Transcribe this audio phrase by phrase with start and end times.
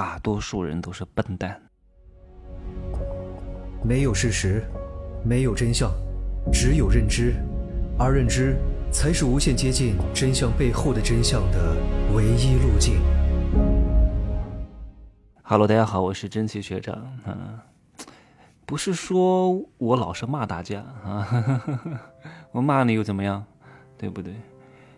[0.00, 1.60] 大多数人都是笨蛋。
[3.84, 4.64] 没有事实，
[5.22, 5.92] 没有真相，
[6.50, 7.34] 只有认知，
[7.98, 8.56] 而认知
[8.90, 11.76] 才是无限接近真相背后的真相的
[12.14, 12.94] 唯一路径。
[15.42, 16.94] Hello，大家好，我是真奇学长
[17.26, 17.62] 啊。
[18.64, 21.62] 不是说我老是骂大家啊，
[22.52, 23.44] 我骂你又怎么样？
[23.98, 24.32] 对不对？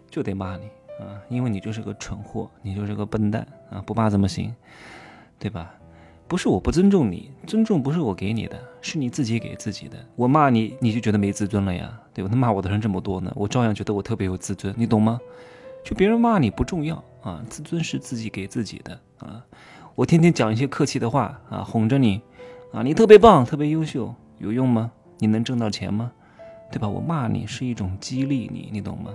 [0.08, 0.70] 就得骂你
[1.02, 3.82] 啊，因为你就是个蠢货，你就是个笨蛋啊！
[3.84, 4.54] 不骂怎么行？
[5.38, 5.74] 对吧？
[6.28, 9.98] 不是我不尊重你，尊重不是我给你的，是你自己给自己的。
[10.16, 12.00] 我骂你，你就觉得没自尊了呀？
[12.14, 12.30] 对吧？
[12.30, 15.20] 他骂我的人这么多呢，我照样觉得我特别有自尊，你懂吗？
[15.84, 19.44] 就别人骂你不重要啊，自尊是自己给自己的啊。
[19.94, 22.22] 我天天讲一些客气的话啊，哄着你。
[22.72, 24.90] 啊，你特别棒，特别优秀，有用吗？
[25.18, 26.10] 你能挣到钱吗？
[26.70, 26.88] 对吧？
[26.88, 29.12] 我骂你是一种激励你，你懂吗？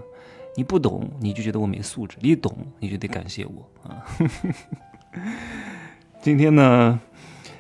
[0.58, 4.04] 你不懂，你就觉得我没素质；你懂，你就得感谢我啊。
[6.20, 7.00] 今天呢，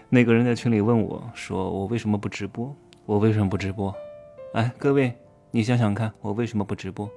[0.09, 2.75] 那个人在群里问我，说我为什么不直播？
[3.05, 3.93] 我为什么不直播？
[4.55, 5.13] 哎，各位，
[5.51, 7.07] 你想想看，我为什么不直播？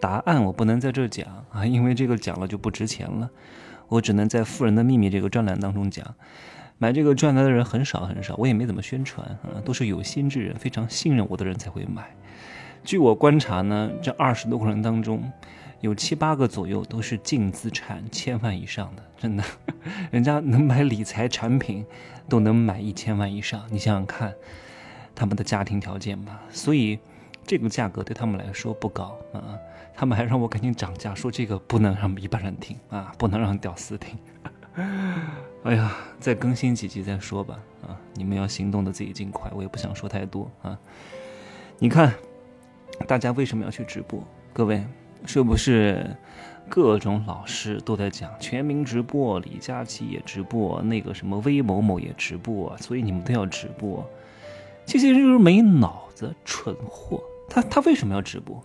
[0.00, 3.30] 答案我不能在这讲啊，因为这个讲了就不值钱了，
[3.88, 6.14] 我只能在《富人的秘密》这个专栏当中讲。
[6.78, 12.16] 买这个专栏的人很少很少，我也没怎么宣传啊，都是有心之人，非常信任我的人才会买。
[12.84, 15.30] 据我观察呢，这二十多个人当中，
[15.80, 19.44] 有七八个左右都是净资产千万以上的，真的，
[20.10, 21.84] 人家能买理财产品
[22.28, 24.32] 都能买一千万以上，你想想看，
[25.14, 26.40] 他们的家庭条件吧。
[26.50, 26.98] 所以
[27.44, 29.58] 这个价格对他们来说不高啊，
[29.94, 34.16] 他们还让我赶紧涨价，说这个不能让一般人听啊，不能让屌丝听。
[35.64, 37.58] 哎呀，再更新几集再说吧。
[37.86, 40.78] 啊，你们要行动的自己尽快，我也不想说太多啊。
[41.78, 42.14] 你看，
[43.06, 44.22] 大家为什么要去直播？
[44.52, 44.84] 各位，
[45.26, 46.16] 是不是
[46.68, 49.38] 各种老师都在讲全民直播？
[49.40, 54.04] 李佳琦也直播，那个什么魏某某也直播，所以你们都要直播。
[54.84, 57.22] 这些人就是没脑子，蠢货。
[57.48, 58.60] 他他为什么要直播？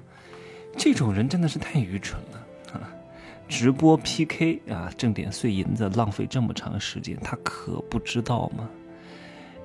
[0.78, 2.38] 这种人真的是太愚蠢了。
[3.48, 8.70] 直播 PK 啊，挣点碎银子，浪费这么长时间，他可不知道吗？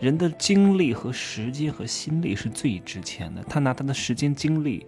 [0.01, 4.87] 人的精力和时间和心力是最值钱的，他拿他的时间、精力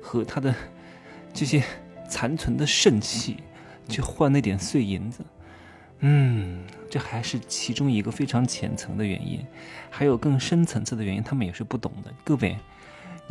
[0.00, 0.54] 和他的
[1.34, 1.62] 这些
[2.08, 3.36] 残存的肾气
[3.88, 5.24] 去换那点碎银子，
[6.00, 9.44] 嗯，这还是其中一个非常浅层的原因，
[9.90, 12.56] 还有更深层次的原因，他们也是不懂的，各位。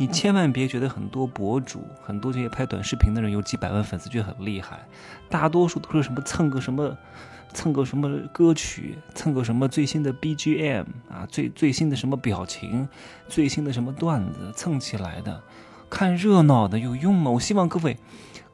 [0.00, 4.86] 你千万别觉得很多博主、很多这些拍短视频的人有几百万粉丝就很厉害，
[5.28, 6.96] 大多数都是什么蹭个什么，
[7.52, 12.88] 蹭个什么歌曲，蹭个什么最新的 BGM 啊，最最新的什么表情，
[13.28, 15.42] 最新的什么段子蹭起来的，
[15.90, 17.32] 看热闹的有用吗？
[17.32, 17.98] 我希望各位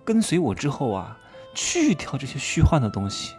[0.03, 1.19] 跟随我之后啊，
[1.55, 3.35] 去掉这些虚幻的东西。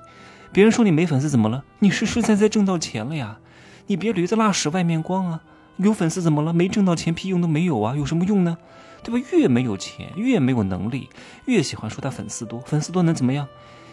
[0.52, 1.66] 别人说你没粉丝怎么了？
[1.80, 3.40] 你实实在在挣到钱了呀，
[3.88, 5.42] 你别驴子拉屎外面光啊。
[5.78, 6.54] 有粉丝怎么了？
[6.54, 7.96] 没挣到钱，屁用都没有啊！
[7.96, 8.58] 有什么用呢？
[9.04, 9.28] 对吧？
[9.34, 11.10] 越没有钱，越没有能力，
[11.46, 12.60] 越喜欢说他粉丝多。
[12.62, 13.48] 粉丝多能怎么样？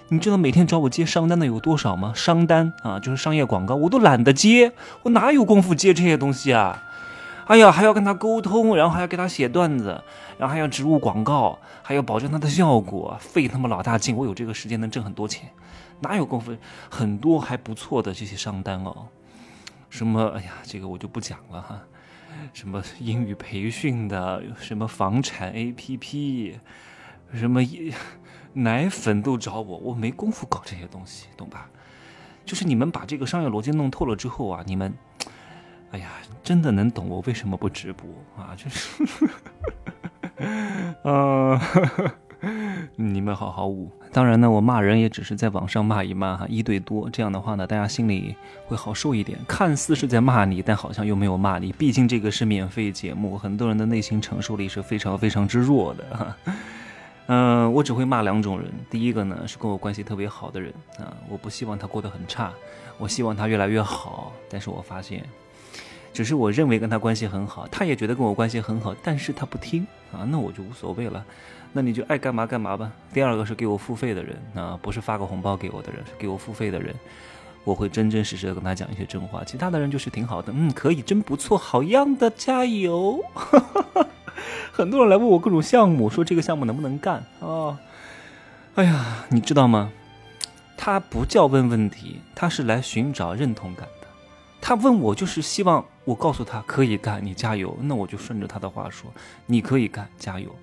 [0.08, 2.12] 你知道每天找我接商单的有多少吗？
[2.14, 4.72] 商单啊，就是商业广告，我都懒得接，
[5.02, 6.82] 我哪有功夫接这些东西啊？
[7.46, 10.02] 哎呀，还要跟他沟通，然后还要给他写段子，
[10.38, 14.16] 然后还要植入广告，还要保证他的效果，费他妈老大劲。
[14.16, 15.50] 我有这个时间能挣很多钱，
[16.00, 16.54] 哪有功夫？
[16.88, 19.08] 很多还不错的这些商单哦。
[19.92, 20.26] 什么？
[20.28, 21.78] 哎呀，这个我就不讲了哈。
[22.54, 26.54] 什么英语培训的，什么房产 APP，
[27.34, 27.60] 什么
[28.54, 31.68] 奶粉都找我，我没工夫搞这些东西，懂吧？
[32.46, 34.94] 就是你们把这个商业逻辑弄透了之后啊，你们，
[35.90, 36.08] 哎呀，
[36.42, 38.56] 真的能懂我为什么不直播啊？
[38.56, 39.04] 就是，
[41.04, 41.60] 嗯。
[42.96, 43.90] 你们好好捂。
[44.12, 49.38] 当然呢，我骂人也只是在网上骂一骂哈，一对多这样的话呢，大家心里会好受一点。
[49.48, 51.72] 看似是在骂你，但好像又没有骂你。
[51.72, 56.36] 毕竟这个是免费节目，很多人的内心承受力是非常非常之弱的哈。
[57.28, 58.70] 嗯， 我只会骂两种人。
[58.90, 62.52] 第一个呢是跟我关系特别好的人啊，我不希望他过得很差，
[62.98, 64.32] 我希望他越来越好。
[64.50, 65.24] 但是我发现，
[66.12, 71.24] 只是我认为跟他关系很好，他也觉得跟我关系很好，但是他不听啊，那我就无所谓了。
[71.72, 72.92] 那你就爱干嘛干嘛吧。
[73.14, 76.94] 第二个是给我付费的人啊，不是发个红包给我的人，是给我付费的人，
[77.64, 79.42] 我会真真实实的跟他讲一些真话。
[79.42, 83.20] 其他的人就是挺好的，嗯，可以，真不错，好样的，加油！
[84.70, 87.78] 很多人来问我各种项目，说这个项目能不能干啊？
[88.74, 89.90] 哎呀，你知道吗？
[90.76, 93.88] 他不叫问问题，他是来寻找认同感。
[94.62, 97.76] 他问我就是希望我告诉他可以干，你加油。
[97.82, 99.12] 那我就顺着他的话说，
[99.46, 100.54] 你可以干，加油。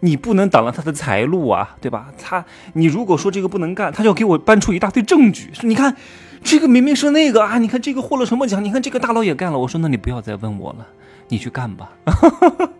[0.00, 2.12] 你不能挡了他的财路啊，对吧？
[2.18, 5.96] 他，你如果说这个不能干，他就要给我搬出一大堆证据，你看
[6.42, 9.58] 这个明明是那个啊，你看这个获了什么奖，你看这个大佬也干了。
[9.58, 10.86] 我说那你不要再问我了，
[11.28, 11.92] 你去干吧。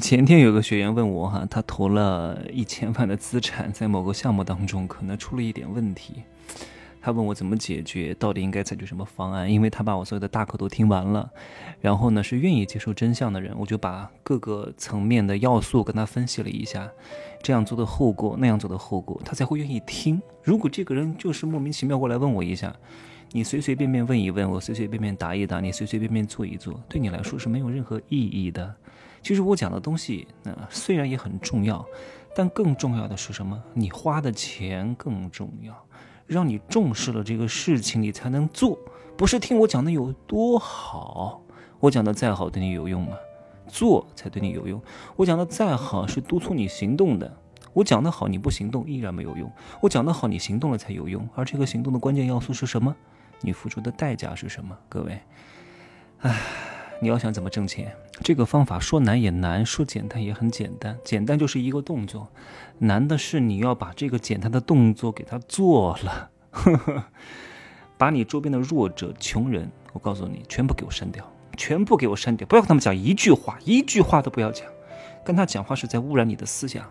[0.00, 6.24] 前天有个学员问我哈，他投了一千万的资产在某个项目当中，可能出了一点问题。
[7.02, 9.52] 他问我怎么解决，到底应该采取什么方案？
[9.52, 11.28] 因为他把我所有的大课都听完了，
[11.80, 16.88] 然后呢是愿意接受真相的人，我就把各个层面的要素跟他分析了一下，
[17.42, 20.22] 这样做的后果，那样做的后果，他才会愿意听。
[20.44, 22.72] 如果这个人就是莫名其妙过来问我一下，
[23.32, 28.72] 你随随便便问一问，我随随便便答一答，你随随便便做一做，对你来说是没有任何意义的。
[29.22, 31.84] 其实我讲的东西，那虽然也很重要，
[32.34, 33.60] 但更重要的是什么？
[33.74, 35.72] 你花的钱更重要。
[36.32, 38.76] 让你重视了这个事情，你才能做。
[39.16, 41.40] 不是听我讲的有多好，
[41.78, 43.12] 我讲的再好对你有用吗？
[43.68, 44.82] 做才对你有用。
[45.16, 47.36] 我讲的再好是督促你行动的。
[47.72, 49.50] 我讲的好你不行动依然没有用。
[49.80, 51.26] 我讲的好你行动了才有用。
[51.34, 52.94] 而这个行动的关键要素是什么？
[53.40, 54.76] 你付出的代价是什么？
[54.88, 55.20] 各位，
[56.20, 56.38] 唉，
[57.02, 60.96] 你要想怎么挣钱，这个方法说难也难，说简单也很简单。
[61.02, 62.28] 简单就是一个动作。
[62.78, 67.04] 难的是你要把这个简单的动作给他做了，呵 呵
[67.98, 74.64] 把你周边的弱者、穷人，我告诉你，全部给我删掉，全部给我删掉，不要跟他们讲一句话，一句话都不要讲，
[75.24, 76.88] 跟他讲话是在污染你的思想，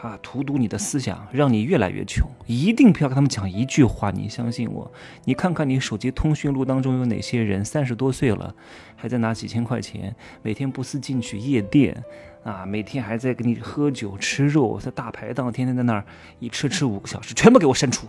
[0.00, 2.28] 啊，荼毒你的思想，让你越来越穷。
[2.46, 4.90] 一定不要跟他们讲一句话，你相信我，
[5.24, 8.54] 你看看你手机通讯录当中有哪些人三十多岁了，
[8.94, 12.02] 还在拿几千块钱，每天不思进取夜店。
[12.44, 16.04] 啊，每天还在跟你喝酒吃肉，在大排档天天在那儿
[16.38, 18.06] 一吃吃五个小时，全部给我删除，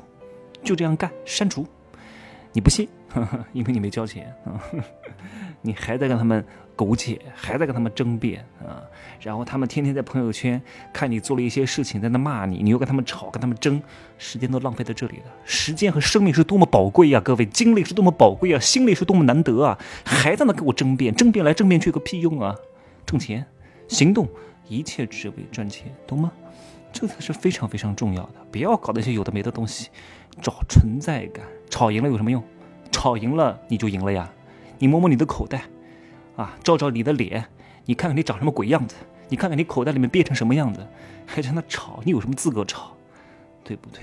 [0.64, 1.66] 就这样干，删除。
[2.54, 2.88] 你不信，
[3.52, 4.62] 因为你没交钱啊，
[5.62, 6.44] 你还在跟他们
[6.76, 8.82] 苟且，还在跟他们争辩啊，
[9.20, 10.62] 然后他们天天在朋友圈
[10.94, 13.82] 看你做了一些事情，在那骂你，你又跟他们吵，跟他们争，
[14.18, 15.26] 时间都浪费在这里了。
[15.44, 22.56] 时间和生命是多么宝贵呀，各位，精力是多么宝贵啊，心力是多么难得啊，还在那跟我争辩，争辩来争辩去个屁用啊，
[23.06, 23.46] 挣钱。
[23.90, 24.30] 行动，
[24.68, 26.32] 一切只为赚钱，懂吗？
[26.92, 28.36] 这才是非常非常重要的。
[28.52, 29.90] 不要搞那些有的没的东西，
[30.42, 31.46] 找存在感。
[31.70, 32.44] 吵赢了有什么用？
[32.92, 34.32] 吵赢了你就赢了呀。
[34.80, 35.64] 你摸摸你的口袋，
[36.36, 37.46] 啊，照照你的脸，
[37.86, 38.96] 你看看你长什么鬼样子？
[39.30, 40.86] 你看看你口袋里面憋成什么样子？
[41.28, 42.94] 还在那吵，你有什么资格吵？
[43.64, 44.02] 对不对？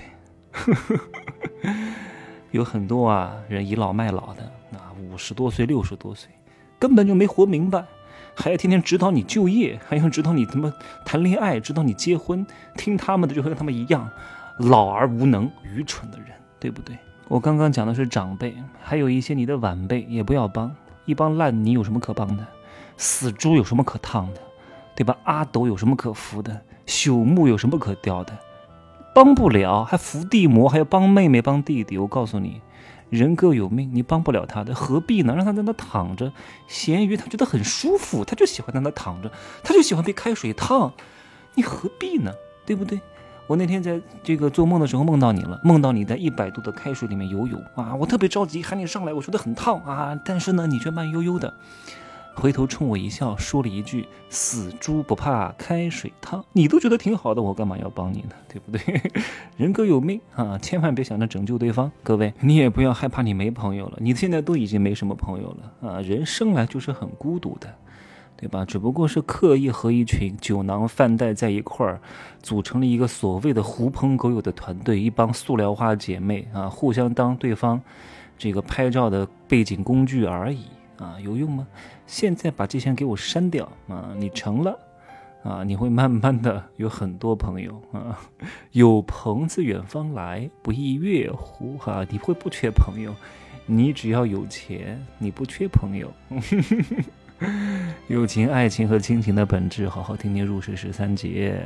[2.51, 6.29] 有很多啊人倚老卖老的，啊，五十多岁、六十多岁，
[6.79, 7.83] 根本就没活明白。
[8.33, 10.71] 还要天天指导你就业，还要指导你怎么
[11.03, 12.45] 谈恋爱，指导你结婚，
[12.77, 14.09] 听他们的就和他们一样，
[14.59, 16.27] 老而无能、愚蠢的人，
[16.59, 16.95] 对不对？
[17.29, 20.73] 我刚刚讲的是长辈，还有一些你的晚辈也不要帮，
[21.05, 22.47] 一帮烂泥有什么可帮的？
[22.95, 24.39] 死猪有什么可烫的？
[24.95, 25.15] 对吧？
[25.25, 26.61] 阿斗有什么可扶的？
[26.85, 28.33] 朽木有什么可雕的？
[29.13, 32.61] 帮不了还伏地魔，还要帮妹妹帮弟弟，我告诉你。
[33.09, 35.33] 人各有命，你帮不了他的，何必呢？
[35.35, 36.31] 让他在那躺着，
[36.67, 39.31] 咸鱼他觉得很舒服，他就喜欢在那躺着，
[39.63, 40.93] 他就喜欢被开水烫，
[41.55, 42.31] 你何必呢？
[42.65, 42.99] 对不对？
[43.47, 51.53] 我那天在这个做梦的时候梦到你了，梦到你在一百度的开水里面游泳啊，我特别着急喊你上来，我觉得很烫啊，但是呢，你却慢悠悠的。
[52.35, 58.35] 回头冲我一笑，说了一句：“死猪不怕开水烫。”你都觉得挺好的，我干嘛要帮你呢？
[58.47, 59.01] 对不对？
[59.57, 61.91] 人各有命啊，千万别想着拯救对方。
[62.03, 66.01] 各位，你也不要害怕你没朋友了，你现在都已经没什么朋友了啊。
[66.01, 67.73] 人生来就是很孤独的，
[68.37, 68.63] 对吧？
[68.63, 71.99] 只不过是刻意和一群酒囊饭袋在一块儿，
[72.41, 77.81] 组成了一个所谓的狐朋狗友的团队，一帮塑料花姐妹啊，互相当对方
[78.37, 80.65] 这个拍照的背景工具而已。
[80.97, 81.67] 啊，有用吗？
[82.07, 84.15] 现在把这些给我删掉啊！
[84.17, 84.79] 你成了
[85.43, 88.19] 啊，你会慢慢的有很多朋友啊。
[88.71, 91.77] 有朋自远方来，不亦乐乎？
[91.77, 93.13] 哈，你会不缺朋友？
[93.67, 96.11] 你只要有钱，你不缺朋友。
[98.07, 101.61] 友情、爱情和亲情的本质，好好听听入世十三节，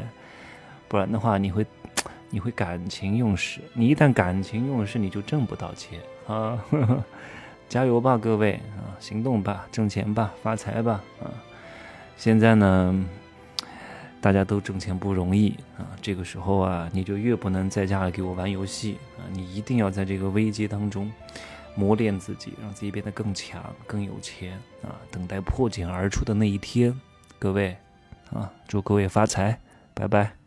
[0.87, 1.65] 不然的话，你会
[2.29, 3.61] 你会感情用事。
[3.73, 6.63] 你一旦感情用事，你就挣不到钱啊。
[7.69, 8.91] 加油吧，各位啊！
[8.99, 11.31] 行动吧，挣钱吧，发财吧啊！
[12.17, 13.05] 现在呢，
[14.19, 15.87] 大家都挣钱不容易啊。
[16.01, 19.23] 这个时候啊，你就越不能在家里给我玩游戏啊！
[19.31, 21.09] 你一定要在这个危机当中
[21.75, 24.99] 磨练自己，让自己变得更强、更有钱啊！
[25.09, 26.99] 等待破茧而出的那一天，
[27.39, 27.75] 各位
[28.31, 29.59] 啊，祝各位发财，
[29.93, 30.40] 拜拜。